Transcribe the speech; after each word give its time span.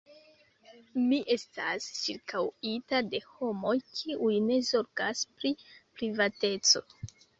Mi 1.09 1.17
estas 1.35 1.85
ĉirkaŭita 1.97 3.01
de 3.11 3.21
homoj, 3.35 3.75
kiuj 3.99 4.33
ne 4.49 4.59
zorgas 4.71 5.23
pri 5.37 5.53
privateco. 6.01 6.87